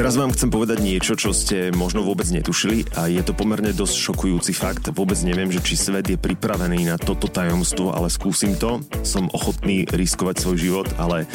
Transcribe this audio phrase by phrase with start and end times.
[0.00, 4.00] Teraz vám chcem povedať niečo, čo ste možno vôbec netušili a je to pomerne dosť
[4.00, 4.88] šokujúci fakt.
[4.96, 8.80] Vôbec neviem, že či svet je pripravený na toto tajomstvo, ale skúsim to.
[9.04, 11.28] Som ochotný riskovať svoj život, ale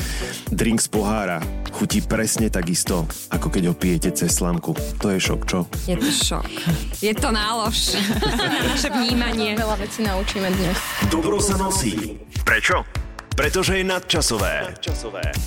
[0.50, 1.46] drink z pohára
[1.78, 4.74] chutí presne takisto, ako keď ho pijete cez slamku.
[4.98, 5.70] To je šok, čo?
[5.86, 6.50] Je to šok.
[7.06, 9.54] Je to nálož na naše vnímanie.
[9.54, 10.74] Veľa vecí naučíme dnes.
[11.14, 12.18] Dobro sa nosí.
[12.42, 13.05] Prečo?
[13.36, 14.72] Pretože je nadčasové.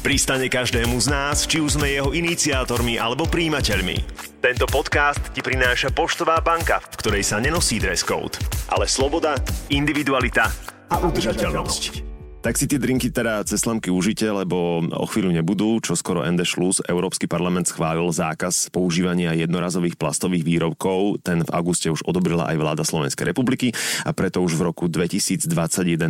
[0.05, 3.97] Pristane každému z nás, či už sme jeho iniciátormi alebo príjimateľmi.
[4.45, 8.37] Tento podcast ti prináša Poštová banka, v ktorej sa nenosí dress code,
[8.69, 9.41] ale sloboda,
[9.73, 10.53] individualita
[10.93, 12.08] a udržateľnosť.
[12.39, 16.47] Tak si tie drinky teda cez slamky užite, lebo o chvíľu nebudú, čo skoro Ende
[16.47, 21.19] Schluss, Európsky parlament schválil zákaz používania jednorazových plastových výrobkov.
[21.27, 23.75] Ten v auguste už odobrila aj vláda Slovenskej republiky
[24.07, 25.51] a preto už v roku 2021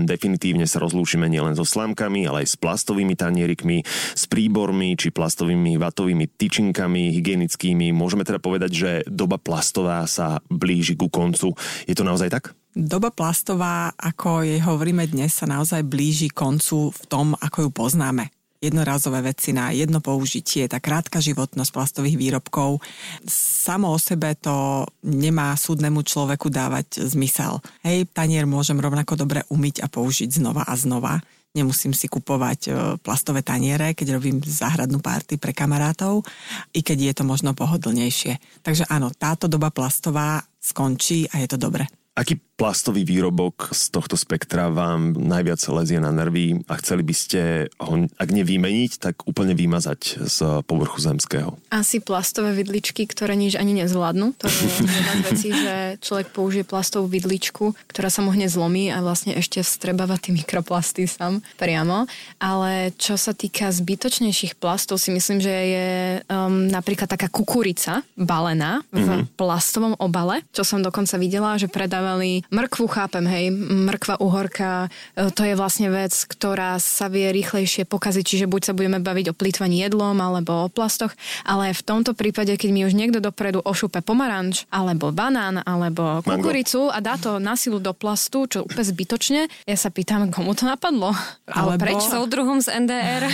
[0.05, 5.80] definitívne sa rozlúčime nielen so slamkami, ale aj s plastovými tanierikmi, s príbormi či plastovými
[5.80, 7.88] vatovými tyčinkami, hygienickými.
[7.97, 11.56] Môžeme teda povedať, že doba plastová sa blíži ku koncu.
[11.88, 12.58] Je to naozaj tak?
[12.79, 18.31] Doba plastová, ako jej hovoríme dnes, sa naozaj blíži koncu v tom, ako ju poznáme
[18.62, 22.79] jednorázové veci na jedno použitie, tá krátka životnosť plastových výrobkov.
[23.27, 27.59] Samo o sebe to nemá súdnemu človeku dávať zmysel.
[27.83, 31.19] Hej, tanier môžem rovnako dobre umyť a použiť znova a znova.
[31.59, 32.71] Nemusím si kupovať e,
[33.03, 36.23] plastové taniere, keď robím záhradnú párty pre kamarátov,
[36.71, 38.62] i keď je to možno pohodlnejšie.
[38.62, 41.97] Takže áno, táto doba plastová skončí a je to dobre.
[42.19, 47.41] Aký plastový výrobok z tohto spektra vám najviac lezie na nervy a chceli by ste
[47.78, 51.55] ho, ak nevymeniť, tak úplne vymazať z povrchu zemského?
[51.70, 54.34] Asi plastové vidličky, ktoré nič ani nezvládnu.
[54.34, 54.66] To je
[54.98, 59.38] jedna z vecí, že človek použije plastovú vidličku, ktorá sa mu hneď zlomí a vlastne
[59.38, 62.10] ešte vstrebáva tie mikroplasty sam priamo.
[62.42, 65.88] Ale čo sa týka zbytočnejších plastov, si myslím, že je
[66.27, 69.38] um, napríklad taká kukurica balená v mm-hmm.
[69.38, 71.70] plastovom obale, čo som dokonca videla, že
[72.09, 77.84] predávali Mrkvu chápem, hej, mrkva uhorka, e, to je vlastne vec, ktorá sa vie rýchlejšie
[77.84, 81.12] pokaziť, čiže buď sa budeme baviť o plýtvaní jedlom alebo o plastoch,
[81.44, 86.88] ale v tomto prípade, keď mi už niekto dopredu ošupe pomaranč, alebo banán, alebo kukuricu
[86.88, 90.65] a dá to na silu do plastu, čo úplne zbytočne, ja sa pýtam, komu to
[90.65, 91.12] napadlo?
[91.44, 92.25] Ale prečo?
[92.28, 93.25] druhom z NDR.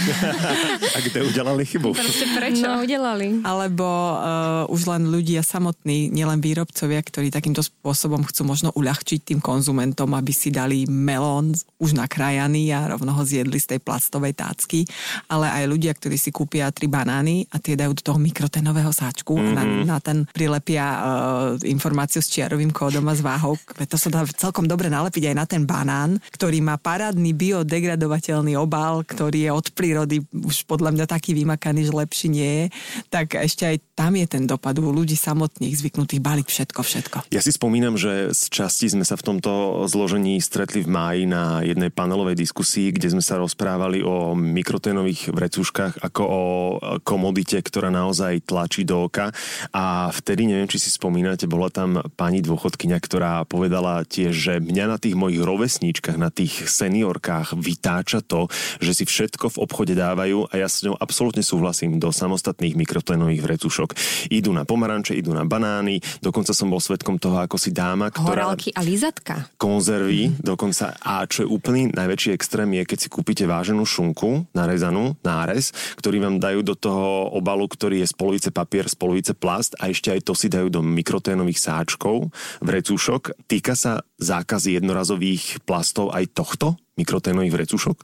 [0.97, 1.99] a kde udelali chybu?
[1.99, 2.63] Proste prečo?
[2.63, 3.43] No, udelali.
[3.43, 9.21] Alebo uh, už len ľudia samotní, nielen výrobcovia, ktorí takýmto spôsobom chcú možno uľahčiť uľahčiť
[9.27, 11.53] tým konzumentom, aby si dali melón
[11.83, 14.89] už nakrájaný a rovno ho zjedli z tej plastovej tácky,
[15.27, 19.37] ale aj ľudia, ktorí si kúpia tri banány a tie dajú do toho mikrotenového sáčku
[19.37, 19.51] mm-hmm.
[19.51, 19.85] a na, mhm.
[19.85, 21.01] na ten prilepia uh,
[21.67, 23.59] informáciu s čiarovým kódom a s váhou.
[23.77, 29.03] To sa dá celkom dobre nalepiť aj na ten banán, ktorý má parádny biodegradovateľný obal,
[29.05, 32.65] ktorý je od prírody už podľa mňa taký vymakaný, že lepší nie je.
[33.11, 37.17] Tak ešte aj tam je ten dopad u ľudí samotných zvyknutých baliť všetko, všetko.
[37.35, 41.67] Ja si spomínam, že z časti sme sa v tomto zložení stretli v máji na
[41.67, 46.43] jednej panelovej diskusii, kde sme sa rozprávali o mikroténových vrecúškach ako o
[47.03, 49.35] komodite, ktorá naozaj tlačí do oka.
[49.75, 54.87] A vtedy, neviem, či si spomínate, bola tam pani dôchodkyňa, ktorá povedala tiež, že mňa
[54.87, 58.47] na tých mojich rovesníčkach, na tých seniorkách vytáča to,
[58.79, 63.43] že si všetko v obchode dávajú a ja s ňou absolútne súhlasím do samostatných mikroténových
[63.43, 63.99] vrecúšok.
[64.31, 68.34] Idú na pomaranče, idú na banány, dokonca som bol svetkom toho, ako si dáma, ktorá...
[68.35, 69.35] Horálky a lizatka.
[69.57, 70.43] Konzervy mm.
[70.43, 70.99] dokonca.
[71.01, 76.21] A čo je úplný najväčší extrém je, keď si kúpite váženú šunku, narezanú, nárez, ktorý
[76.21, 80.13] vám dajú do toho obalu, ktorý je z polovice papier, z polovice plast a ešte
[80.13, 82.29] aj to si dajú do mikroténových sáčkov,
[82.61, 83.47] vrecúšok.
[83.47, 86.77] Týka sa zákazy jednorazových plastov aj tohto?
[86.95, 87.97] Mikroténových vrecušok?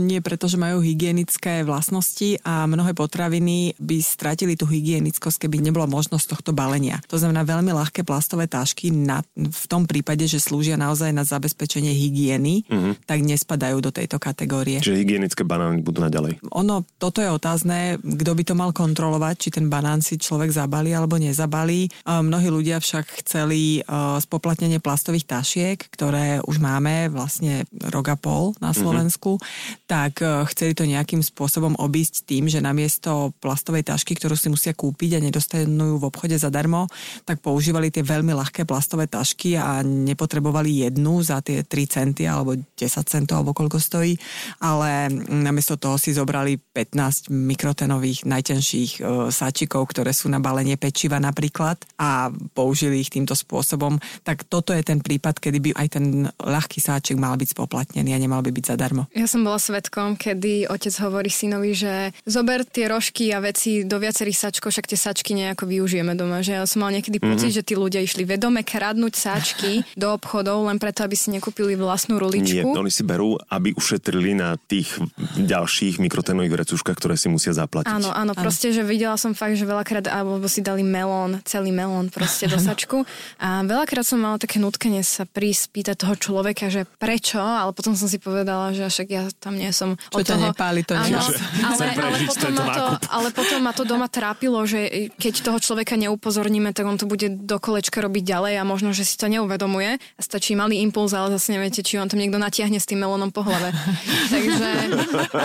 [0.00, 6.24] Nie, pretože majú hygienické vlastnosti a mnohé potraviny by stratili tú hygienickosť, keby nebola možnosť
[6.32, 6.96] tohto balenia.
[7.12, 11.92] To znamená veľmi ľahké plastové tášky na, v tom prípade, že slúžia naozaj na zabezpečenie
[11.92, 12.96] hygieny, uh-huh.
[13.04, 14.80] tak nespadajú do tejto kategórie.
[14.80, 16.40] Čiže hygienické banány budú naďalej.
[16.56, 20.96] Ono, toto je otázne, kto by to mal kontrolovať, či ten banán si človek zabalí
[20.96, 21.92] alebo nezabalí.
[22.08, 23.84] Mnohí ľudia však chceli
[24.24, 28.78] spoplatnenie plastových tašiek, ktoré už máme vlastne rok a pol bol na mhm.
[28.78, 29.90] Slovensku, mm-hmm.
[29.90, 34.70] tak e, chceli to nejakým spôsobom obísť tým, že namiesto plastovej tašky, ktorú si musia
[34.70, 36.86] kúpiť a nedostanú ju v obchode zadarmo,
[37.26, 42.54] tak používali tie veľmi ľahké plastové tašky a nepotrebovali jednu za tie 3 centy alebo
[42.54, 44.14] 10 centov alebo koľko stojí,
[44.62, 51.18] ale namiesto toho si zobrali 15 mikrotenových najtenších e, sáčikov, ktoré sú na balenie pečiva
[51.18, 53.98] napríklad a použili ich týmto spôsobom.
[54.22, 56.04] Tak toto je ten prípad, kedy by aj ten
[56.36, 59.08] ľahký sáčik mal byť spoplatnený a nemal by byť zadarmo.
[59.16, 63.96] Ja som bola svetkom, kedy otec hovorí synovi, že zober tie rožky a veci do
[63.96, 66.44] viacerých sačkov, však tie sačky nejako využijeme doma.
[66.44, 67.56] Že ja som mal niekedy pocit, mm-hmm.
[67.56, 72.20] že tí ľudia išli vedome kradnúť sačky do obchodov len preto, aby si nekúpili vlastnú
[72.20, 72.68] ruličku.
[72.68, 74.92] Nie, oni si berú, aby ušetrili na tých
[75.40, 77.88] ďalších mikrotenových vrecuškách, ktoré si musia zaplatiť.
[77.88, 82.12] Áno, áno, proste, že videla som fakt, že veľakrát, alebo si dali melón, celý melón
[82.12, 83.08] proste do sačku.
[83.40, 88.10] A veľakrát som mala také nutkanie sa prísť toho človeka, že prečo, ale potom som
[88.10, 90.50] si povedala, že však ja tam nie som Čo toho...
[90.50, 91.38] nepáli, to áno, nie.
[91.62, 95.94] ale, ale, potom ma to, ale potom ma to doma trápilo, že keď toho človeka
[95.94, 100.02] neupozorníme, tak on to bude do kolečka robiť ďalej a možno, že si to neuvedomuje.
[100.18, 103.46] Stačí malý impuls, ale zase neviete, či on tam niekto natiahne s tým melónom po
[103.46, 103.70] hlave.
[104.34, 104.68] Takže...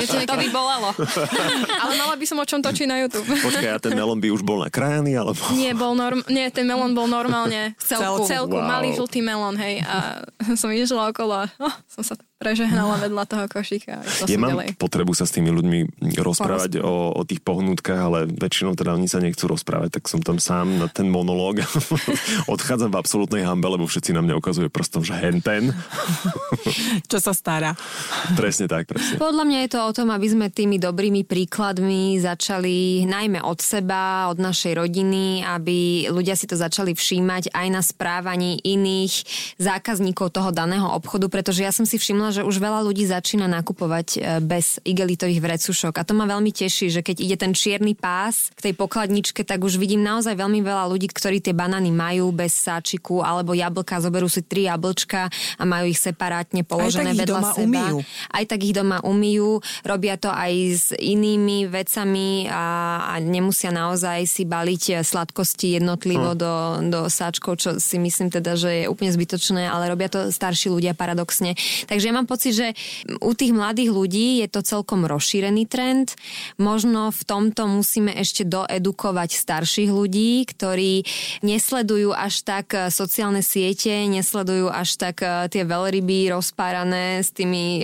[0.01, 0.89] Viete, to by bolelo.
[1.83, 3.29] ale mala by som o čom točiť na YouTube.
[3.29, 5.37] Počkaj, a ten melón by už bol nakrájaný, alebo...
[5.53, 6.25] Nie, bol norm...
[6.25, 8.25] Nie, ten melón bol normálne v celku.
[8.25, 8.29] Celku.
[8.29, 8.69] celku Wow.
[8.69, 9.83] malý žltý melón, hej.
[9.83, 10.23] A
[10.61, 14.03] som išla okolo a oh, som sa prežehnala vedľa toho košíka.
[14.03, 14.75] Išla Ja mám ďalej.
[14.75, 15.79] potrebu sa s tými ľuďmi
[16.19, 20.43] rozprávať o, o tých pohnutkách, ale väčšinou teda oni sa nechcú rozprávať, tak som tam
[20.43, 21.63] sám na ten monológ.
[22.53, 25.71] Odchádzam v absolútnej hambe, lebo všetci na mňa ukazuje prstom, že henten.
[27.11, 27.79] Čo sa stará.
[28.35, 29.15] presne tak, presne.
[29.21, 34.27] Podľa mňa je to o tom, aby sme tými dobrými príkladmi začali najmä od seba,
[34.27, 39.13] od našej rodiny, aby ľudia si to začali všímať aj na správaní iných
[39.57, 44.07] zákazníkov toho daného obchodu, pretože ja som si všimla, že už veľa ľudí začína nakupovať
[44.17, 46.01] e, bez igelitových vrecušok.
[46.01, 49.61] A to ma veľmi teší, že keď ide ten čierny pás k tej pokladničke, tak
[49.61, 54.25] už vidím naozaj veľmi veľa ľudí, ktorí tie banány majú bez sáčiku alebo jablka, zoberú
[54.25, 55.29] si tri jablčka
[55.61, 57.61] a majú ich separátne položené ich vedľa doma seba.
[57.61, 57.97] umyjú.
[58.33, 62.65] Aj tak ich doma umyjú, robia to aj s inými vecami a,
[63.13, 66.39] a nemusia naozaj si baliť sladkosti jednotlivo Hm.
[66.39, 66.53] do,
[66.89, 70.95] do sáčkov, čo si myslím teda, že je úplne zbytočné, ale robia to starší ľudia
[70.95, 71.53] paradoxne.
[71.85, 72.67] Takže ja mám pocit, že
[73.17, 76.13] u tých mladých ľudí je to celkom rozšírený trend.
[76.61, 81.01] Možno v tomto musíme ešte doedukovať starších ľudí, ktorí
[81.41, 87.63] nesledujú až tak eh, sociálne siete, nesledujú až tak eh, tie veľryby rozpárané s tými
[87.79, 87.83] e,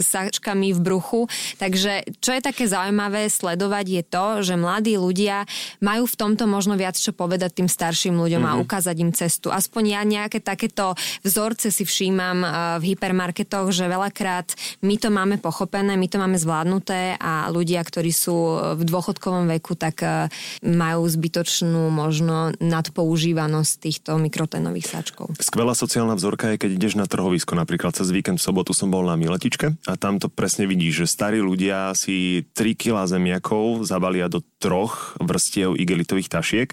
[0.00, 1.20] sačkami v bruchu.
[1.60, 5.44] Takže čo je také zaujímavé sledovať je to, že mladí ľudia
[5.84, 8.58] majú v tomto možno viac čo povedať tým starším ľuďom mm-hmm.
[8.58, 9.52] a ukázať im cestu.
[9.52, 15.36] Aspoň ja nejaké takéto vzorce si všímam eh, v hypermarketoch, že veľakrát my to máme
[15.38, 18.36] pochopené, my to máme zvládnuté a ľudia, ktorí sú
[18.76, 20.28] v dôchodkovom veku, tak eh,
[20.62, 25.38] majú zbytočnú možno nadpoužívanosť týchto mikrotenových sáčkov.
[25.38, 27.54] Skvelá sociálna vzorka je, keď ideš na trhovisko.
[27.54, 31.06] Napríklad cez víkend v sobotu som bol na Miletičke a tam to presne vidíš, že
[31.08, 36.68] starí ľudia si 3 kg zemiakov zabalia do troch vrstiev igelitových tašiek,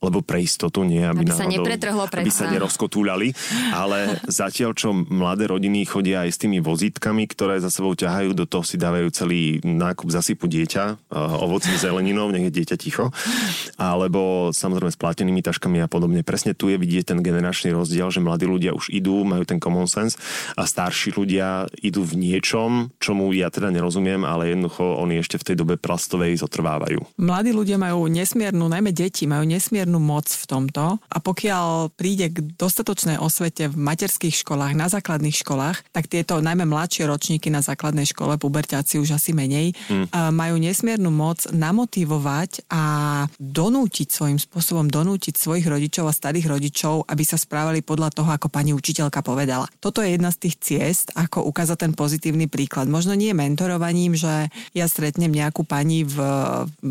[0.00, 3.28] lebo pre istotu nie, aby, Aby sa náhodou- nepretrhlo aby sa nerozkotúľali,
[3.76, 8.44] ale zatiaľ, čo mladé rodiny chodia aj s tými vozítkami, ktoré za sebou ťahajú, do
[8.48, 13.12] toho si dávajú celý nákup zasypu dieťa, eh, ovocím, zeleninou, nech je dieťa ticho,
[13.76, 16.24] alebo samozrejme s platenými taškami a podobne.
[16.26, 19.88] Presne tu je vidieť ten generačný rozdiel, že mladí ľudia už idú, majú ten common
[19.88, 20.16] sense
[20.56, 25.46] a starší ľudia idú v niečom, čomu ja teda nerozumiem, ale jednoducho oni ešte v
[25.52, 27.20] tej dobe plastovej zotrvávajú.
[27.20, 32.42] Mladí ľudia majú nesmiernu, najmä deti, majú nesmiernu moc v tomto a pokiaľ príde k
[32.56, 38.02] dostatočnej osvete v materských školách, na základných školách, tak tieto najmä mladšie ročníky na základnej
[38.02, 40.10] škole, puberťáci už asi menej, mm.
[40.34, 42.82] majú nesmiernu moc namotivovať a
[43.38, 48.50] donútiť svojím spôsobom, donútiť svojich rodičov a starých rodičov, aby sa správali podľa toho, ako
[48.50, 49.70] pani učiteľka povedala.
[49.78, 52.90] Toto je jedna z tých ciest, ako ukázať ten pozitívny príklad.
[52.90, 56.18] Možno nie mentorovaním, že ja stretnem nejakú pani v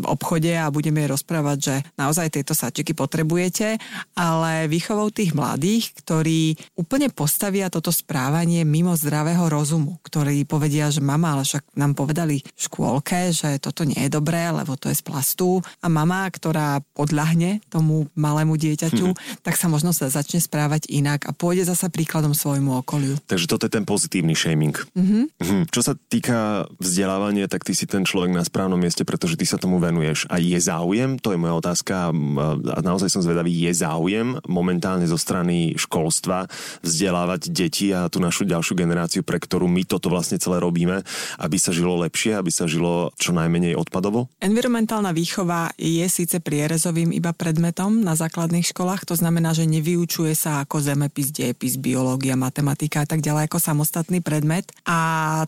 [0.00, 3.76] obchode a budeme jej rozprávať, že naozaj tieto sačiky potrebujete,
[4.16, 8.96] ale výchovou tých mladých, ktorí úplne postavia toto správanie mimo
[9.26, 14.06] zdravého rozumu, ktorí povedia, že mama, ale však nám povedali v škôlke, že toto nie
[14.06, 19.58] je dobré, lebo to je z plastu a mama, ktorá podľahne tomu malému dieťaťu, tak
[19.58, 23.18] sa možno sa začne správať inak a pôjde zasa príkladom svojmu okoliu.
[23.26, 24.78] Takže toto je ten pozitívny shaming.
[24.94, 25.74] Mm-hmm.
[25.74, 29.58] Čo sa týka vzdelávania, tak ty si ten človek na správnom mieste, pretože ty sa
[29.58, 30.30] tomu venuješ.
[30.30, 31.18] A je záujem?
[31.18, 36.46] To je moja otázka a naozaj som zvedavý, je záujem momentálne zo strany školstva
[36.86, 41.04] vzdelávať deti a tú našu ďalšiu generáciu, pre ktorú my toto vlastne celé robíme,
[41.40, 44.32] aby sa žilo lepšie, aby sa žilo čo najmenej odpadovo?
[44.42, 50.64] Environmentálna výchova je síce prierezovým iba predmetom na základných školách, to znamená, že nevyučuje sa
[50.64, 54.98] ako zemepis, dejepis, biológia, matematika a tak ďalej ako samostatný predmet a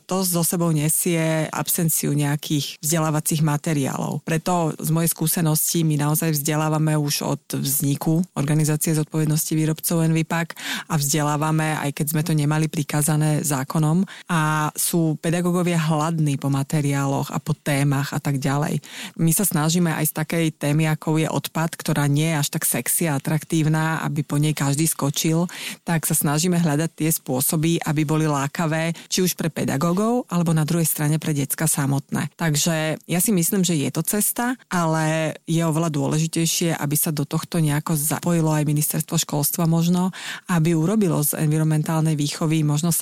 [0.04, 4.22] to zo sebou nesie absenciu nejakých vzdelávacích materiálov.
[4.22, 10.54] Preto z mojej skúsenosti my naozaj vzdelávame už od vzniku organizácie zodpovednosti výrobcov Envipak
[10.86, 17.34] a vzdelávame, aj keď sme to nemali prikázané zákonom a sú pedagógovia hladní po materiáloch
[17.34, 18.78] a po témach a tak ďalej.
[19.18, 22.64] My sa snažíme aj z takej témy, ako je odpad, ktorá nie je až tak
[22.64, 25.50] sexy a atraktívna, aby po nej každý skočil,
[25.82, 30.62] tak sa snažíme hľadať tie spôsoby, aby boli lákavé, či už pre pedagógov, alebo na
[30.62, 32.30] druhej strane pre decka samotné.
[32.38, 37.26] Takže ja si myslím, že je to cesta, ale je oveľa dôležitejšie, aby sa do
[37.26, 40.14] tohto nejako zapojilo aj ministerstvo školstva možno,
[40.52, 42.92] aby urobilo z environmentálnej výchovy možno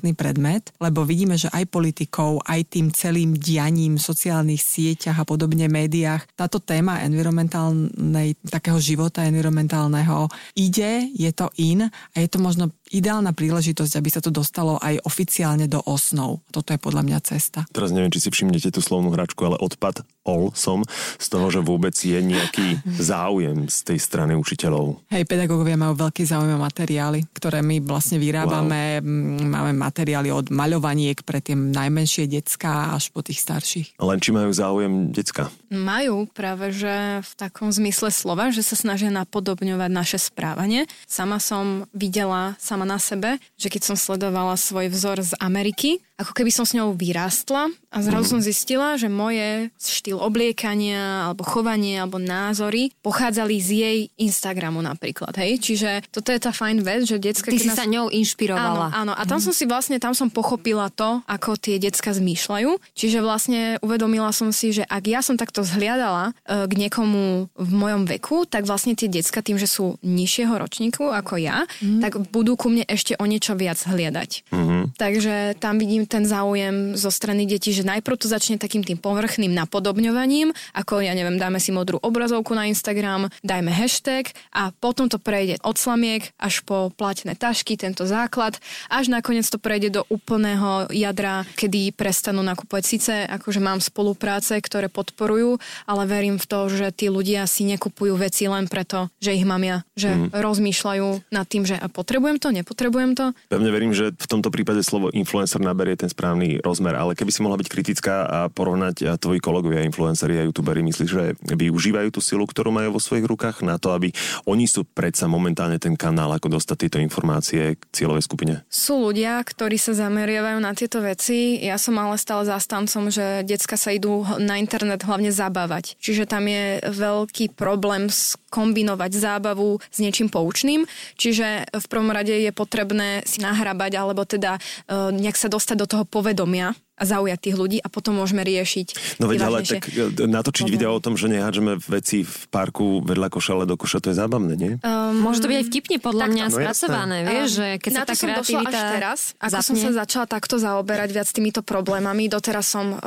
[0.00, 5.28] samostatný predmet, lebo vidíme, že aj politikov, aj tým celým dianím v sociálnych sieťach a
[5.28, 12.40] podobne médiách, táto téma environmentálnej, takého života environmentálneho ide, je to in a je to
[12.40, 16.42] možno ideálna príležitosť, aby sa to dostalo aj oficiálne do osnov.
[16.50, 17.64] Toto je podľa mňa cesta.
[17.70, 20.84] Teraz neviem, či si všimnete tú slovnú hračku, ale odpad all som
[21.16, 25.00] z toho, že vôbec je nejaký záujem z tej strany učiteľov.
[25.08, 29.00] Hej, pedagógovia majú veľký záujem o materiály, ktoré my vlastne vyrábame.
[29.00, 29.48] Wow.
[29.48, 33.96] Máme materiály od maľovaniek pre tie najmenšie decka až po tých starších.
[33.96, 35.48] Len či majú záujem decka?
[35.72, 40.84] Majú práve, že v takom zmysle slova, že sa snažia napodobňovať naše správanie.
[41.08, 46.36] Sama som videla sama na sebe, že keď som sledovala svoj vzor z Ameriky, ako
[46.36, 48.32] keby som s ňou vyrástla a zrazu mm.
[48.36, 55.32] som zistila, že moje štýl obliekania alebo chovanie alebo názory pochádzali z jej Instagramu napríklad,
[55.40, 55.56] hej?
[55.56, 57.48] Čiže toto je tá fajn vec, že decka...
[57.48, 57.80] Ty si nás...
[57.80, 58.92] sa ňou inšpirovala.
[58.92, 59.12] Áno, áno.
[59.16, 59.44] A tam mm.
[59.48, 62.76] som si vlastne, tam som pochopila to, ako tie decka zmýšľajú.
[62.92, 67.70] Čiže vlastne uvedomila som si, že ak ja som takto zhliadala e, k niekomu v
[67.72, 72.04] mojom veku, tak vlastne tie decka tým, že sú nižšieho ročníku ako ja, mm.
[72.04, 74.52] tak budú ku mne ešte o niečo viac hliadať.
[74.52, 74.82] Mm-hmm.
[75.00, 79.54] Takže tam vidím ten záujem zo strany detí, že najprv to začne takým tým povrchným
[79.54, 85.22] napodobňovaním, ako ja neviem, dáme si modrú obrazovku na Instagram, dajme hashtag a potom to
[85.22, 88.58] prejde od slamiek až po platné tašky, tento základ,
[88.90, 92.82] až nakoniec to prejde do úplného jadra, kedy prestanú nakupovať.
[92.82, 98.18] Síce akože mám spolupráce, ktoré podporujú, ale verím v to, že tí ľudia si nekupujú
[98.18, 100.34] veci len preto, že ich mám ja, že mm.
[100.34, 103.36] rozmýšľajú nad tým, že a potrebujem to, nepotrebujem to.
[103.52, 107.44] Pevne verím, že v tomto prípade slovo influencer naberie ten správny rozmer, ale keby si
[107.44, 112.48] mohla byť kritická a porovnať tvoji kolegovia, influenceri a youtuberi, myslíš, že využívajú tú silu,
[112.48, 114.08] ktorú majú vo svojich rukách na to, aby
[114.48, 118.54] oni sú predsa momentálne ten kanál, ako dostať tieto informácie k cieľovej skupine?
[118.72, 121.60] Sú ľudia, ktorí sa zameriavajú na tieto veci.
[121.60, 126.00] Ja som ale stále zastancom, že decka sa idú na internet hlavne zabávať.
[126.00, 128.08] Čiže tam je veľký problém
[128.50, 130.90] skombinovať zábavu s niečím poučným.
[131.14, 135.86] Čiže v prvom rade je potrebné si nahrabať alebo teda uh, nejak sa dostať do
[135.86, 139.16] toho povedomia a zaujať tých ľudí a potom môžeme riešiť.
[139.16, 140.76] No veď ale tak e, natočiť problém.
[140.76, 144.16] video o tom, že nehádžeme veci v parku vedľa koša, ale do koša, to je
[144.20, 144.72] zábavné, nie?
[144.84, 146.34] Um, Môže to byť aj vtipne podľa takto.
[146.36, 149.64] mňa no, spracované, no, vieš, že keď sa tá som došla až teraz, ako zapne.
[149.64, 152.98] som sa začala takto zaoberať viac týmito problémami, doteraz som um,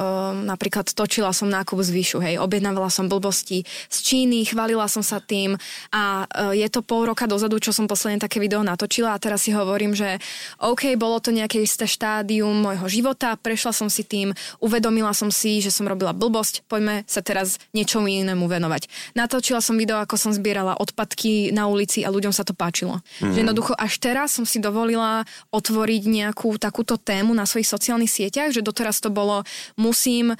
[0.43, 3.61] napríklad točila som nákup z Vyšu, hej, objednávala som blbosti
[3.93, 5.53] z Číny, chválila som sa tým
[5.93, 9.45] a uh, je to pol roka dozadu, čo som posledne také video natočila a teraz
[9.45, 10.17] si hovorím, že
[10.57, 14.31] OK, bolo to nejaké isté štádium môjho života, prešla som som si tým,
[14.63, 18.87] uvedomila som si, že som robila blbosť, poďme sa teraz niečomu inému venovať.
[19.19, 23.03] Natočila som video, ako som zbierala odpadky na ulici a ľuďom sa to páčilo.
[23.19, 23.35] Mm.
[23.35, 28.55] Že jednoducho až teraz som si dovolila otvoriť nejakú takúto tému na svojich sociálnych sieťach,
[28.55, 29.43] že doteraz to bolo,
[29.75, 30.37] musím uh,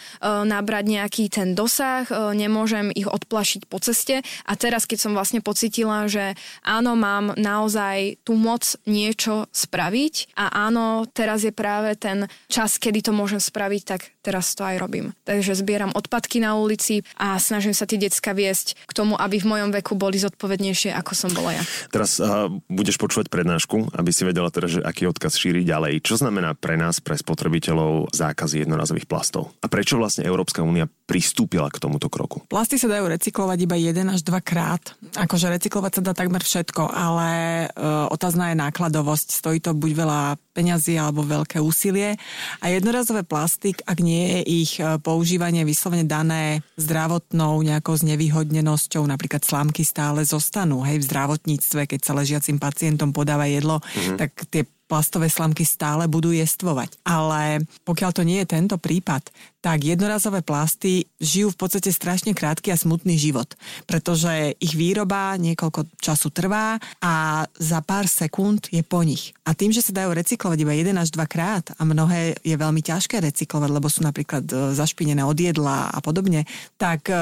[0.48, 5.44] nabrať nejaký ten dosah, uh, nemôžem ich odplašiť po ceste a teraz, keď som vlastne
[5.44, 12.30] pocitila, že áno, mám naozaj tú moc niečo spraviť a áno, teraz je práve ten
[12.48, 15.18] čas, kedy to môžem môžem spraviť, tak teraz to aj robím.
[15.26, 19.50] Takže zbieram odpadky na ulici a snažím sa tie decka viesť k tomu, aby v
[19.50, 21.64] mojom veku boli zodpovednejšie, ako som bola ja.
[21.90, 26.06] Teraz uh, budeš počúvať prednášku, aby si vedela teda, že aký odkaz šíri ďalej.
[26.06, 29.50] Čo znamená pre nás, pre spotrebiteľov, zákaz jednorazových plastov?
[29.64, 32.46] A prečo vlastne Európska únia pristúpila k tomuto kroku?
[32.50, 34.94] Plasty sa dajú recyklovať iba jeden až dva krát.
[35.18, 37.30] Akože recyklovať sa dá takmer všetko, ale
[37.74, 39.28] uh, otázna je nákladovosť.
[39.34, 40.22] Stojí to buď veľa
[40.54, 42.18] peňazí alebo veľké úsilie.
[42.62, 49.46] A jednorazové plastik, ak nie je ich e, používanie vyslovene dané zdravotnou nejakou znevýhodnenosťou, napríklad
[49.46, 54.18] slámky stále zostanú, hej, v zdravotníctve, keď sa ležiacim pacientom podáva jedlo, mm-hmm.
[54.18, 57.02] tak tie plastové slamky stále budú jestvovať.
[57.08, 59.32] Ale pokiaľ to nie je tento prípad,
[59.64, 63.48] tak jednorazové plasty žijú v podstate strašne krátky a smutný život,
[63.88, 69.32] pretože ich výroba niekoľko času trvá a za pár sekúnd je po nich.
[69.48, 72.84] A tým, že sa dajú recyklovať iba jeden až dva krát a mnohé je veľmi
[72.84, 76.44] ťažké recyklovať, lebo sú napríklad e, zašpinené od jedla a podobne,
[76.76, 77.16] tak e,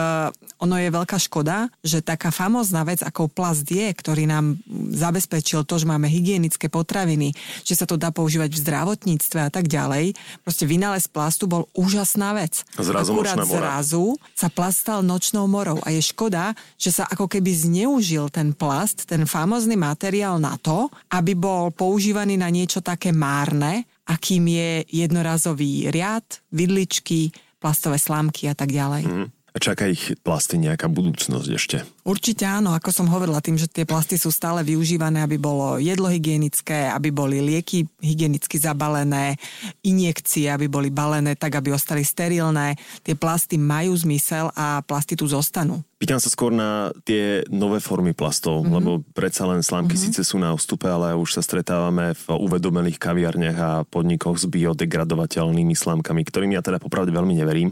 [0.58, 4.58] ono je veľká škoda, že taká famózna vec, ako plast je, ktorý nám
[4.98, 9.67] zabezpečil to, že máme hygienické potraviny, že sa to dá používať v zdravotníctve a tak
[9.67, 10.13] ďalej.
[10.41, 12.63] Proste vynález plastu bol úžasná vec.
[12.75, 17.51] Zrazu Akurát zrazu sa plast stal nočnou morou a je škoda, že sa ako keby
[17.53, 23.86] zneužil ten plast, ten famózny materiál na to, aby bol používaný na niečo také márne,
[24.10, 27.31] akým je jednorazový riad, vidličky,
[27.62, 29.03] plastové slámky a tak ďalej.
[29.05, 29.27] Mm.
[29.51, 31.84] A čaká ich plasty nejaká budúcnosť ešte?
[32.01, 36.10] Určite áno, ako som hovorila, tým, že tie plasty sú stále využívané, aby bolo jedlo
[36.10, 39.38] hygienické, aby boli lieky hygienicky zabalené,
[39.86, 42.74] injekcie, aby boli balené tak, aby ostali sterilné.
[43.05, 45.86] Tie plasty majú zmysel a plasty tu zostanú.
[46.01, 48.74] Pýtam sa skôr na tie nové formy plastov, mm-hmm.
[48.74, 50.17] lebo predsa len slámky mm-hmm.
[50.17, 55.77] síce sú na ústupe, ale už sa stretávame v uvedomených kaviarniach a podnikoch s biodegradovateľnými
[55.77, 57.70] slámkami, ktorým ja teda popravde veľmi neverím,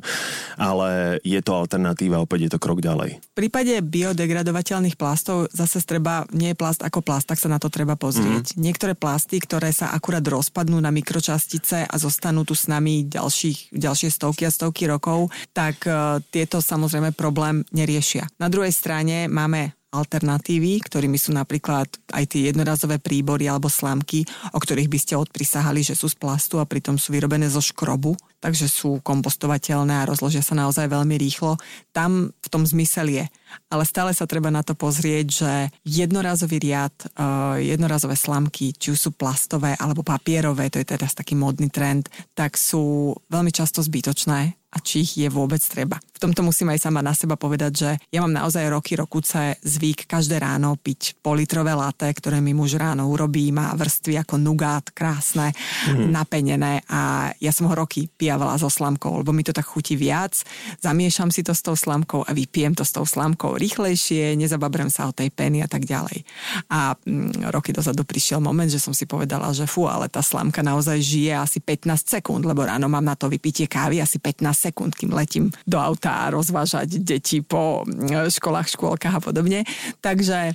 [0.61, 3.17] ale je to alternatíva, opäť je to krok ďalej.
[3.17, 3.81] V prípade
[4.19, 8.51] biodegradovateľných plastov zase treba, nie je plast ako plast, tak sa na to treba pozrieť.
[8.51, 8.59] Mm-hmm.
[8.59, 14.11] Niektoré plasty, ktoré sa akurát rozpadnú na mikročastice a zostanú tu s nami ďalších, ďalšie
[14.11, 18.27] stovky a stovky rokov, tak uh, tieto samozrejme problém neriešia.
[18.35, 24.21] Na druhej strane máme alternatívy, ktorými sú napríklad aj tie jednorazové príbory alebo slamky,
[24.53, 28.13] o ktorých by ste odprisahali, že sú z plastu a pritom sú vyrobené zo škrobu,
[28.39, 31.59] takže sú kompostovateľné a rozložia sa naozaj veľmi rýchlo.
[31.91, 33.25] Tam v tom zmysel je.
[33.69, 35.51] Ale stále sa treba na to pozrieť, že
[35.83, 41.35] jednorazový riad, eh, jednorazové slamky, či už sú plastové alebo papierové, to je teraz taký
[41.35, 45.97] modný trend, tak sú veľmi často zbytočné a či ich je vôbec treba.
[45.97, 50.05] V tomto musím aj sama na seba povedať, že ja mám naozaj roky, rokuce zvyk
[50.05, 55.57] každé ráno piť politrové laté, ktoré mi muž ráno urobí, má vrstvy ako nugát, krásne,
[55.89, 56.13] mm.
[56.13, 60.45] napenené a ja som ho roky pijavala so slamkou, lebo mi to tak chutí viac.
[60.85, 65.09] Zamiešam si to s tou slamkou a vypijem to s tou slamkou rýchlejšie, nezababrem sa
[65.09, 66.21] o tej peny a tak ďalej.
[66.69, 70.61] A mm, roky dozadu prišiel moment, že som si povedala, že fú, ale tá slamka
[70.61, 74.93] naozaj žije asi 15 sekúnd, lebo ráno mám na to vypitie kávy asi 15 sekúnd,
[74.93, 79.65] kým letím do auta a rozvážať deti po mm, školách, škôlkach a podobne.
[80.05, 80.53] Takže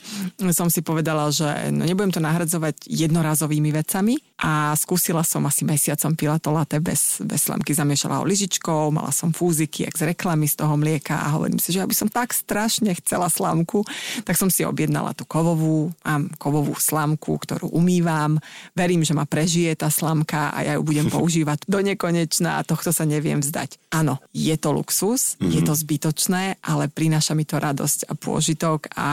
[0.54, 6.14] som si povedala, že no nebudem to nahradzovať jednorazovými vecami a skúsila som asi mesiacom
[6.14, 10.60] pila to latte bez, bez zamiešala ho lyžičkou, mala som fúziky, jak z reklamy z
[10.60, 13.86] toho mlieka a hovorím si, že aby som tak strašne chcela slamku,
[14.26, 18.42] tak som si objednala tú kovovú, mám kovovú slamku, ktorú umývam.
[18.74, 22.90] Verím, že ma prežije tá slamka a ja ju budem používať do nekonečna a tohto
[22.90, 23.78] sa neviem vzdať.
[23.94, 25.52] Áno, je to luxus, mm-hmm.
[25.54, 29.08] je to zbytočné, ale prináša mi to radosť a pôžitok a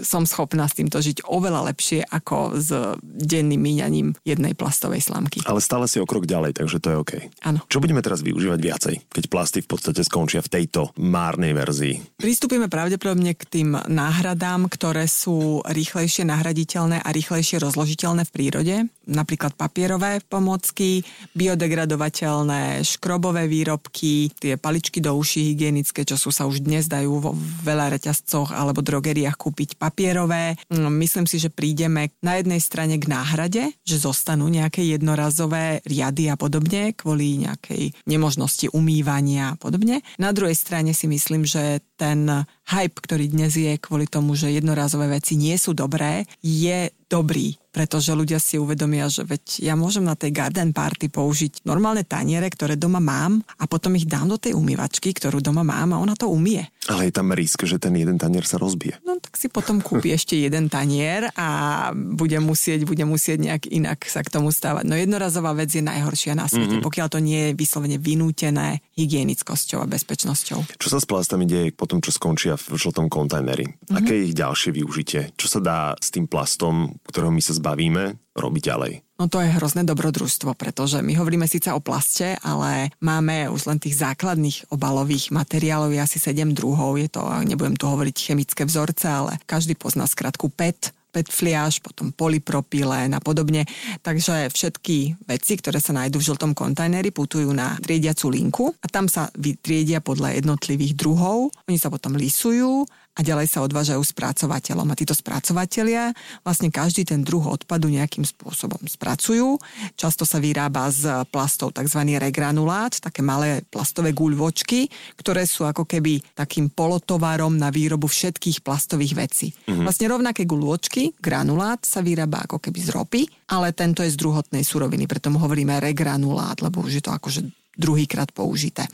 [0.00, 2.72] som schopná s týmto žiť oveľa lepšie ako s
[3.04, 5.44] denným míňaním jednej plastovej slamky.
[5.44, 7.12] Ale stále si o krok ďalej, takže to je OK.
[7.44, 7.60] Áno.
[7.68, 12.16] Čo budeme teraz využívať viacej, keď plasty v podstate skončia v tejto márnej verzii?
[12.16, 18.76] Pristúpime pravdepodobne k tým náhradám, ktoré sú rýchlejšie nahraditeľné a rýchlejšie rozložiteľné v prírode.
[19.04, 21.04] Napríklad papierové pomocky,
[21.36, 27.36] biodegradovateľné, škrobové výrobky, tie paličky do uší hygienické, čo sú sa už dnes dajú vo
[27.68, 30.56] veľa reťazcoch alebo drogeriách kúpiť papierové.
[30.72, 36.32] Mm, myslím si, že prídeme na jednej strane k náhrade, že zostanú nejaké jednorazové riady
[36.32, 37.73] a podobne kvôli nejakej
[38.06, 40.00] nemožnosti umývania a podobne.
[40.20, 42.26] Na druhej strane si myslím, že ten
[42.68, 48.14] hype, ktorý dnes je kvôli tomu, že jednorazové veci nie sú dobré, je dobrý pretože
[48.14, 52.78] ľudia si uvedomia, že veď ja môžem na tej garden party použiť normálne taniere, ktoré
[52.78, 56.30] doma mám a potom ich dám do tej umývačky, ktorú doma mám a ona to
[56.30, 56.70] umie.
[56.86, 59.02] Ale je tam risk, že ten jeden tanier sa rozbije.
[59.02, 64.06] No tak si potom kúpi ešte jeden tanier a bude musieť, bude musieť nejak inak
[64.06, 64.86] sa k tomu stávať.
[64.86, 66.86] No jednorazová vec je najhoršia na svete, mm-hmm.
[66.86, 70.78] pokiaľ to nie je vyslovene vynútené hygienickosťou a bezpečnosťou.
[70.78, 73.66] Čo sa s plastami deje potom, čo skončia v žltom kontajneri?
[73.66, 73.96] Mm-hmm.
[73.98, 75.20] Aké je ich ďalšie využitie?
[75.38, 78.92] Čo sa dá s tým plastom, ktorého my sa zbavíme, robiť ďalej?
[79.14, 83.78] No to je hrozné dobrodružstvo, pretože my hovoríme síce o plaste, ale máme už len
[83.78, 89.06] tých základných obalových materiálov, je asi 7 druhov, je to, nebudem tu hovoriť chemické vzorce,
[89.06, 93.62] ale každý pozná skratku PET, PET fliaž, potom polypropylén a podobne.
[94.02, 99.06] Takže všetky veci, ktoré sa nájdú v žltom kontajneri, putujú na triediacu linku a tam
[99.06, 101.54] sa vytriedia podľa jednotlivých druhov.
[101.70, 102.82] Oni sa potom lisujú
[103.14, 104.90] a ďalej sa odvážajú spracovateľom.
[104.90, 106.10] A títo spracovatelia
[106.42, 109.56] vlastne každý ten druh odpadu nejakým spôsobom spracujú.
[109.94, 112.00] Často sa vyrába z plastov tzv.
[112.18, 119.14] regranulát, také malé plastové guľvočky, ktoré sú ako keby takým polotovarom na výrobu všetkých plastových
[119.14, 119.54] vecí.
[119.54, 119.86] Mm-hmm.
[119.86, 123.22] Vlastne rovnaké guľvočky, granulát, sa vyrába ako keby z ropy,
[123.54, 127.63] ale tento je z druhotnej suroviny, preto mu hovoríme regranulát, lebo už je to akože
[127.78, 128.86] druhýkrát použité.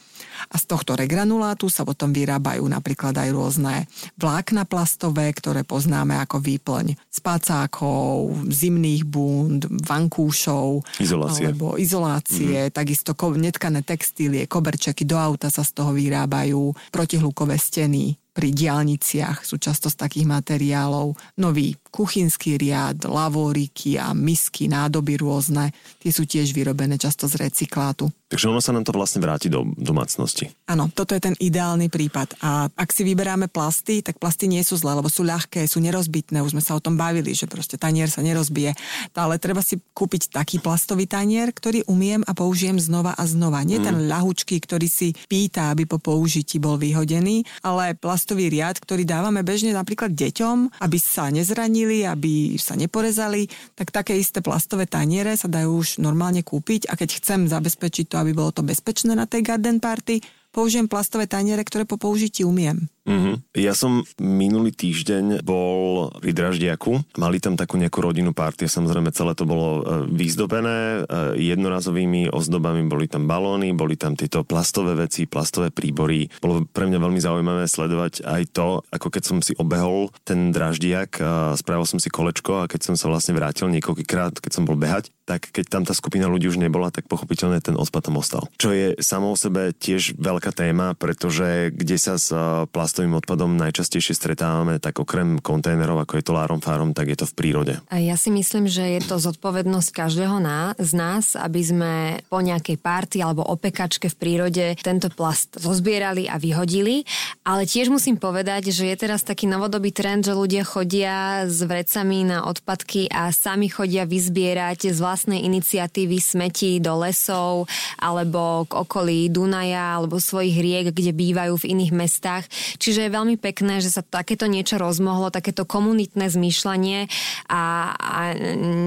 [0.49, 3.85] A z tohto regranulátu sa potom vyrábajú napríklad aj rôzne
[4.16, 10.81] vlákna plastové, ktoré poznáme ako výplň spacákov, zimných bund, vankúšov.
[10.97, 11.53] Izolácie.
[11.53, 12.75] Alebo izolácie, mm-hmm.
[12.75, 19.59] takisto netkané textílie, koberčeky do auta sa z toho vyrábajú, protihlukové steny, pri diálniciach sú
[19.59, 21.19] často z takých materiálov.
[21.43, 28.07] Nový kuchynský riad, lavoriky a misky, nádoby rôzne, tie sú tiež vyrobené často z recyklátu.
[28.31, 30.55] Takže ono sa nám to vlastne vráti do domácnosti.
[30.71, 32.38] Áno, toto je ten ideálny prípad.
[32.38, 36.38] A ak si vyberáme plasty, tak plasty nie sú zlé, lebo sú ľahké, sú nerozbitné.
[36.38, 38.79] Už sme sa o tom bavili, že proste tanier sa nerozbije.
[39.19, 43.66] Ale treba si kúpiť taký plastový tanier, ktorý umiem a použijem znova a znova.
[43.66, 43.85] Nie mm.
[43.90, 49.43] ten ľahučký, ktorý si pýta, aby po použití bol vyhodený, ale plastový riad, ktorý dávame
[49.43, 55.51] bežne napríklad deťom, aby sa nezranili, aby sa neporezali, tak také isté plastové taniere sa
[55.51, 59.42] dajú už normálne kúpiť a keď chcem zabezpečiť to, aby bolo to bezpečné na tej
[59.42, 60.20] garden party,
[60.52, 62.87] použijem plastové taniere, ktoré po použití umiem.
[63.09, 63.35] Mm-hmm.
[63.57, 67.17] Ja som minulý týždeň bol pri Draždiaku.
[67.17, 68.69] Mali tam takú nejakú rodinnú party.
[68.69, 69.83] Samozrejme celé to bolo e,
[70.13, 72.85] vyzdobené e, jednorazovými ozdobami.
[72.87, 76.29] Boli tam balóny, boli tam tieto plastové veci, plastové príbory.
[76.39, 81.19] Bolo pre mňa veľmi zaujímavé sledovať aj to, ako keď som si obehol ten Draždiak,
[81.57, 85.09] spravil som si kolečko a keď som sa vlastne vrátil niekoľkýkrát, keď som bol behať,
[85.31, 88.51] tak keď tam tá skupina ľudí už nebola, tak pochopiteľne ten odpad tam ostal.
[88.59, 92.35] Čo je samo o sebe tiež veľká téma, pretože kde sa s
[92.75, 97.22] plastovým plastovým odpadom najčastejšie stretávame, tak okrem kontajnerov, ako je to lárom fárom, tak je
[97.22, 97.74] to v prírode.
[97.87, 101.94] A ja si myslím, že je to zodpovednosť každého ná, z nás, aby sme
[102.26, 107.07] po nejakej party alebo opekačke v prírode tento plast zozbierali a vyhodili.
[107.46, 112.26] Ale tiež musím povedať, že je teraz taký novodobý trend, že ľudia chodia s vrecami
[112.26, 117.70] na odpadky a sami chodia vyzbierať z vlastnej iniciatívy smeti do lesov
[118.03, 122.50] alebo k okolí Dunaja alebo svojich riek, kde bývajú v iných mestách.
[122.81, 127.12] Čiže je veľmi pekné, že sa takéto niečo rozmohlo, takéto komunitné zmýšľanie
[127.53, 128.21] a, a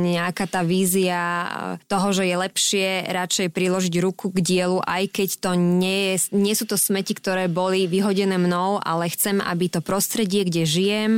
[0.02, 1.46] nejaká tá vízia
[1.86, 6.58] toho, že je lepšie radšej priložiť ruku k dielu, aj keď to nie, je, nie
[6.58, 11.14] sú to smeti, ktoré boli vyhodené mnou, ale chcem, aby to prostredie, kde žijem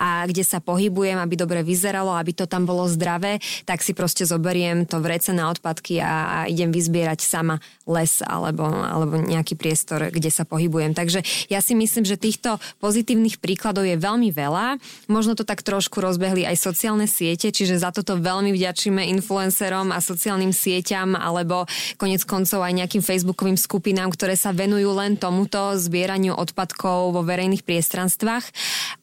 [0.00, 4.24] a kde sa pohybujem, aby dobre vyzeralo, aby to tam bolo zdravé, tak si proste
[4.24, 10.08] zoberiem to vrece na odpadky a, a idem vyzbierať sama les alebo, alebo nejaký priestor,
[10.08, 10.96] kde sa pohybujem.
[10.96, 11.20] Takže
[11.52, 14.78] ja si myslím, že týchto pozitívnych príkladov je veľmi veľa.
[15.06, 19.98] Možno to tak trošku rozbehli aj sociálne siete, čiže za toto veľmi vďačíme influencerom a
[20.02, 21.68] sociálnym sieťam alebo
[22.00, 27.62] konec koncov aj nejakým facebookovým skupinám, ktoré sa venujú len tomuto zbieraniu odpadkov vo verejných
[27.62, 28.44] priestranstvách.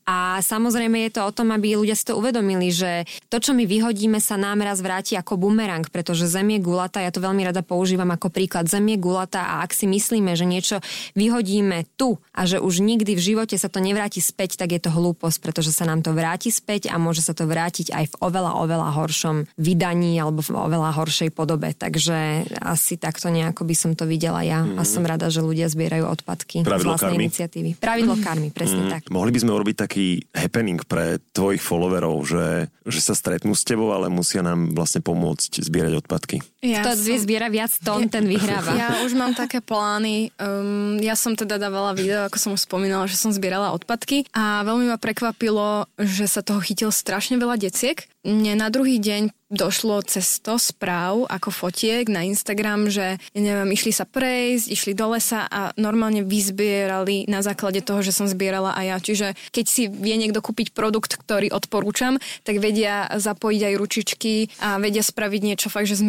[0.06, 3.70] A samozrejme je to o tom, aby ľudia si to uvedomili, že to, čo my
[3.70, 7.62] vyhodíme, sa nám raz vráti ako bumerang, pretože zem je gulata, ja to veľmi rada
[7.62, 10.78] používam ako príklad, zem je gulata a ak si myslíme, že niečo
[11.14, 14.90] vyhodíme tu a že už nikdy v živote sa to nevráti späť, tak je to
[14.90, 18.58] hlúposť, pretože sa nám to vráti späť a môže sa to vrátiť aj v oveľa,
[18.58, 21.78] oveľa horšom vydaní alebo v oveľa horšej podobe.
[21.78, 24.78] Takže asi takto nejako by som to videla ja mm.
[24.78, 27.26] a som rada, že ľudia zbierajú odpadky Pravidlo z vlastnej karmy.
[27.28, 27.70] iniciatívy.
[27.78, 28.24] Pravidlo mm.
[28.24, 28.92] karmy, presne mm.
[28.92, 29.02] tak.
[29.14, 33.92] Mohli by sme urobiť taký happening pre tvojich followerov, že, že sa stretnú s tebou,
[33.92, 36.40] ale musia nám vlastne pomôcť zbierať odpadky.
[36.62, 37.17] Ja Kto som...
[37.17, 38.78] zbiera viac tón, ten vyhráva.
[38.78, 40.30] Ja už mám také plány.
[40.38, 44.62] Um, ja som teda dávala video, ako som už spomínala, že som zbierala odpadky a
[44.62, 48.06] veľmi ma prekvapilo, že sa toho chytil strašne veľa deciek.
[48.21, 53.91] Mne na druhý deň došlo cez to správ ako fotiek na Instagram, že neviem, išli
[53.91, 58.86] sa prejsť, išli do lesa a normálne vyzbierali na základe toho, že som zbierala aj
[58.88, 58.97] ja.
[59.02, 62.15] Čiže keď si vie niekto kúpiť produkt, ktorý odporúčam,
[62.47, 66.00] tak vedia zapojiť aj ručičky a vedia spraviť niečo fakt, že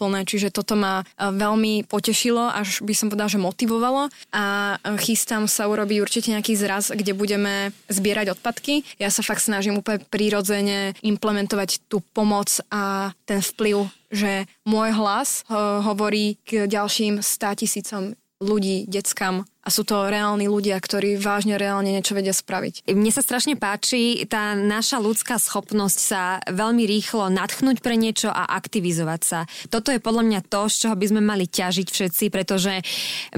[0.00, 0.24] zmysluplné.
[0.24, 4.44] Čiže toto ma e, veľmi potešilo, až by som povedala, že motivovalo a
[4.80, 8.80] e, chystám sa urobiť určite nejaký zraz, kde budeme zbierať odpadky.
[8.96, 15.44] Ja sa fakt snažím úplne prirodzene implementovať tú pomoc a ten vplyv, že môj hlas
[15.84, 18.02] hovorí k ďalším 100 tisícom
[18.40, 22.90] ľudí, deckám sú to reálni ľudia, ktorí vážne reálne niečo vedia spraviť.
[22.90, 28.50] Mne sa strašne páči tá naša ľudská schopnosť sa veľmi rýchlo natchnúť pre niečo a
[28.58, 29.38] aktivizovať sa.
[29.70, 32.82] Toto je podľa mňa to, z čoho by sme mali ťažiť všetci, pretože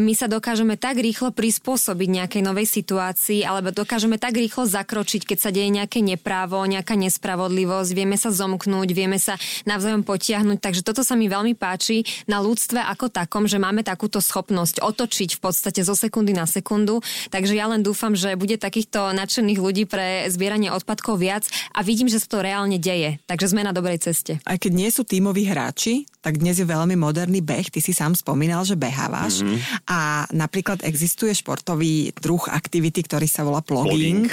[0.01, 5.39] my sa dokážeme tak rýchlo prispôsobiť nejakej novej situácii, alebo dokážeme tak rýchlo zakročiť, keď
[5.39, 9.37] sa deje nejaké neprávo, nejaká nespravodlivosť, vieme sa zomknúť, vieme sa
[9.69, 10.59] navzájom potiahnuť.
[10.63, 15.37] Takže toto sa mi veľmi páči na ľudstve ako takom, že máme takúto schopnosť otočiť
[15.37, 17.03] v podstate zo sekundy na sekundu.
[17.35, 22.07] Takže ja len dúfam, že bude takýchto nadšených ľudí pre zbieranie odpadkov viac a vidím,
[22.07, 23.19] že sa to reálne deje.
[23.27, 24.39] Takže sme na dobrej ceste.
[24.47, 27.69] Aj keď nie sú tímoví hráči, tak dnes je veľmi moderný beh.
[27.75, 29.43] Ty si sám spomínal, že behávaš.
[29.43, 29.91] Mm-hmm.
[29.91, 34.31] A napríklad existuje športový druh aktivity, ktorý sa volá plogging.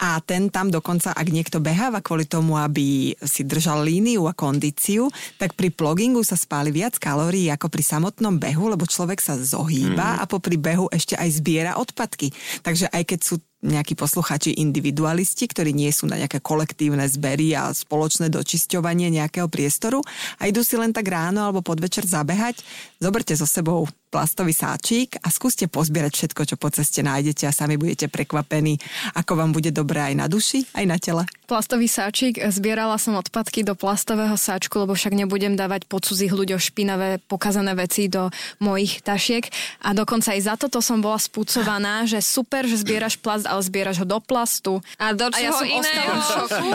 [0.00, 5.12] A ten tam dokonca, ak niekto beháva kvôli tomu, aby si držal líniu a kondíciu,
[5.36, 10.16] tak pri ploggingu sa spáli viac kalórií ako pri samotnom behu, lebo človek sa zohýba
[10.16, 10.20] mm.
[10.20, 12.32] a popri behu ešte aj zbiera odpadky.
[12.64, 17.74] Takže aj keď sú nejakí posluchači individualisti, ktorí nie sú na nejaké kolektívne zbery a
[17.74, 19.98] spoločné dočisťovanie nejakého priestoru
[20.38, 22.62] a idú si len tak ráno alebo podvečer zabehať,
[23.02, 27.76] zoberte so sebou plastový sáčik a skúste pozbierať všetko, čo po ceste nájdete a sami
[27.76, 28.80] budete prekvapení,
[29.14, 31.22] ako vám bude dobré aj na duši, aj na tele.
[31.48, 36.60] Plastový sáčik, zbierala som odpadky do plastového sáčku, lebo však nebudem dávať po cudzích ľuďoch
[36.60, 38.28] špinavé, pokazané veci do
[38.60, 39.48] mojich tašiek
[39.80, 44.04] a dokonca aj za toto som bola spúcovaná, že super, že zbieraš plast, ale zbieraš
[44.04, 44.80] ho do plastu.
[45.00, 46.14] A do čoho a ja som iného?
[46.20, 46.66] šoku.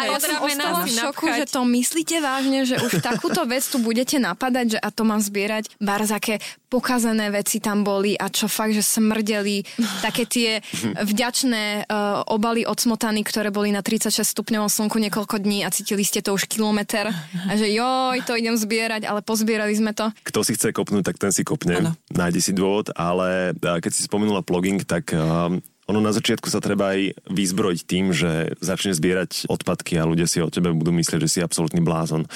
[0.00, 3.78] a ja som ostala v šoku, že to myslíte vážne, že už takúto vec tu
[3.80, 8.76] budete napadať, že a to mám zbierať barzaké pokazené veci tam boli a čo fakt,
[8.76, 9.64] že smrdeli
[10.06, 10.60] také tie
[10.96, 16.04] vďačné uh, obaly od smotany, ktoré boli na 36 stupňovom slnku niekoľko dní a cítili
[16.04, 17.08] ste to už kilometr
[17.48, 20.12] a že joj, to idem zbierať, ale pozbierali sme to.
[20.28, 21.80] Kto si chce kopnúť, tak ten si kopne.
[21.80, 21.92] Ano.
[22.12, 25.48] Nájde si dôvod, ale keď si spomenula pluging, tak uh,
[25.88, 30.44] ono na začiatku sa treba aj vyzbrojiť tým, že začne zbierať odpadky a ľudia si
[30.44, 32.28] o tebe budú myslieť, že si absolútny blázon.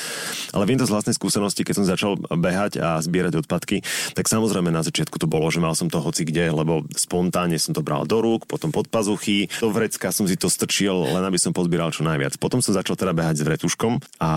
[0.57, 3.85] Ale viem to z vlastnej skúsenosti, keď som začal behať a zbierať odpadky,
[4.17, 7.77] tak samozrejme na začiatku to bolo, že mal som to hoci kde, lebo spontánne som
[7.77, 11.37] to bral do rúk, potom pod pazuchy, do vrecka som si to strčil, len aby
[11.37, 12.41] som pozbieral čo najviac.
[12.41, 14.31] Potom som začal teda behať s vretuškom a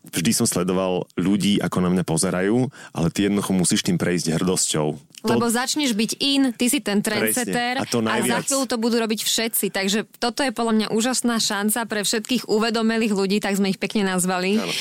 [0.00, 5.11] vždy som sledoval ľudí, ako na mňa pozerajú, ale ty jednoducho musíš tým prejsť hrdosťou.
[5.22, 5.38] To...
[5.38, 9.22] Lebo začneš byť in, ty si ten trendsetter a, a za chvíľu to budú robiť
[9.22, 9.70] všetci.
[9.70, 14.10] Takže toto je podľa mňa úžasná šanca pre všetkých uvedomelých ľudí, tak sme ich pekne
[14.10, 14.72] nazvali ano.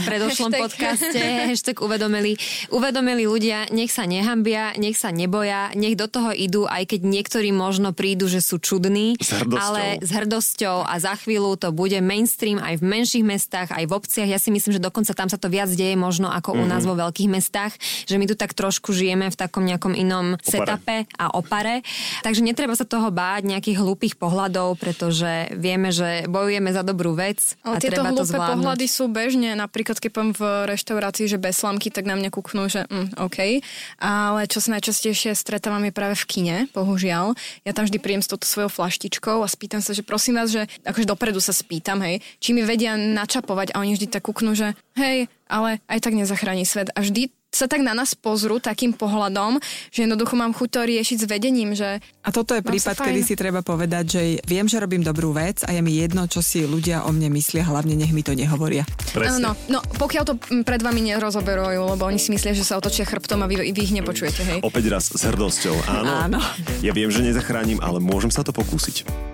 [0.00, 1.20] v predošlom podcaste.
[1.52, 2.40] Hashtag uvedomeli.
[2.72, 7.52] Uvedomeli ľudia, nech sa nehambia, nech sa neboja, nech do toho idú, aj keď niektorí
[7.52, 12.56] možno prídu, že sú čudní, s ale s hrdosťou a za chvíľu to bude mainstream
[12.56, 14.28] aj v menších mestách, aj v obciach.
[14.28, 16.64] Ja si myslím, že dokonca tam sa to viac deje možno ako mm-hmm.
[16.64, 16.88] u nás mhm.
[16.88, 17.72] vo veľkých mestách,
[18.08, 20.46] že my tu tak trošku žijeme v takom nejakom nejakom inom opare.
[20.46, 21.74] setupe a opare.
[22.22, 27.58] Takže netreba sa toho báť nejakých hlúpých pohľadov, pretože vieme, že bojujeme za dobrú vec
[27.66, 28.50] Ale a tieto treba to zvládnuť.
[28.54, 32.70] pohľady sú bežne, napríklad keď poviem v reštaurácii, že bez slamky, tak na mňa kúknú,
[32.70, 33.38] že mm, OK.
[33.98, 37.34] Ale čo sa najčastejšie stretávam je práve v kine, bohužiaľ.
[37.66, 40.70] Ja tam vždy príjem s touto svojou flaštičkou a spýtam sa, že prosím vás, že
[40.86, 44.76] akože dopredu sa spýtam, hej, či mi vedia načapovať a oni vždy tak kúknú, že
[44.94, 46.92] hej, ale aj tak nezachráni svet.
[46.94, 49.58] A vždy sa tak na nás pozrú takým pohľadom,
[49.90, 51.98] že jednoducho mám chuť to riešiť s vedením, že...
[52.22, 55.74] A toto je prípad, kedy si treba povedať, že viem, že robím dobrú vec a
[55.74, 58.86] je mi jedno, čo si ľudia o mne myslia, hlavne nech mi to nehovoria.
[59.10, 59.42] Presne.
[59.42, 63.42] No, no, pokiaľ to pred vami nerozoberujú, lebo oni si myslia, že sa otočia chrbtom
[63.42, 64.58] a vy, vy ich nepočujete, hej?
[64.62, 66.10] Opäť raz s hrdosťou, áno.
[66.30, 66.40] áno.
[66.86, 69.29] Ja viem, že nezachránim, ale môžem sa to pokúsiť.